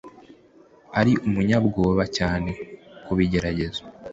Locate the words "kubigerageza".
3.05-3.81